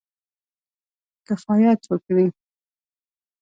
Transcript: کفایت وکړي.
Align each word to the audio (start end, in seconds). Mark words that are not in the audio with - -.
کفایت 1.27 1.81
وکړي. 1.89 2.25